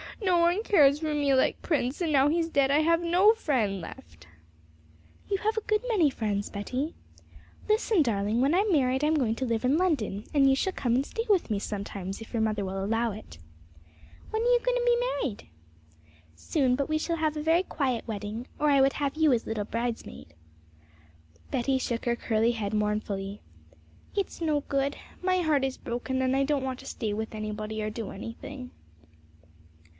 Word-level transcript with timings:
No 0.23 0.37
one 0.39 0.63
cares 0.63 0.99
for 0.99 1.13
me 1.13 1.33
like 1.33 1.61
Prince; 1.61 2.01
and 2.01 2.11
now 2.11 2.27
he's 2.27 2.49
dead 2.49 2.71
I've 2.71 3.01
no 3.01 3.33
friend 3.35 3.79
left!' 3.81 4.25
'You 5.29 5.37
have 5.39 5.57
a 5.57 5.61
good 5.61 5.81
many 5.89 6.09
friends, 6.09 6.49
Betty. 6.49 6.95
Listen, 7.69 8.01
darling; 8.01 8.41
when 8.41 8.53
I'm 8.53 8.71
married 8.71 9.03
I'm 9.03 9.13
going 9.13 9.35
to 9.35 9.45
live 9.45 9.63
in 9.63 9.77
London, 9.77 10.25
and 10.33 10.49
you 10.49 10.55
shall 10.55 10.73
come 10.73 10.95
and 10.95 11.05
stay 11.05 11.25
with 11.29 11.51
me 11.51 11.59
sometimes, 11.59 12.19
if 12.19 12.33
your 12.33 12.41
mother 12.41 12.65
will 12.65 12.83
allow 12.83 13.11
it.' 13.11 13.37
'When 14.31 14.41
are 14.41 14.45
you 14.45 14.59
going 14.63 14.77
to 14.77 14.83
be 14.85 15.19
married?' 15.29 15.47
'Soon; 16.35 16.75
but 16.75 16.89
we 16.89 16.97
shall 16.97 17.17
have 17.17 17.37
a 17.37 17.43
very 17.43 17.63
quiet 17.63 18.07
wedding, 18.07 18.47
or 18.59 18.71
I 18.71 18.81
would 18.81 18.93
have 18.93 19.15
you 19.15 19.31
as 19.33 19.43
a 19.45 19.49
little 19.49 19.65
bridesmaid.' 19.65 20.33
Betty 21.51 21.77
shook 21.77 22.05
her 22.05 22.15
curly 22.15 22.51
head 22.53 22.73
mournfully. 22.73 23.41
'It's 24.15 24.41
no 24.41 24.61
good, 24.61 24.97
my 25.21 25.37
heart 25.39 25.63
is 25.63 25.77
broken; 25.77 26.21
and 26.23 26.35
I 26.35 26.43
don't 26.43 26.63
want 26.63 26.79
to 26.79 26.85
stay 26.87 27.13
with 27.13 27.35
anybody 27.35 27.83
or 27.83 27.91
do 27.91 28.09
anything.' 28.09 28.71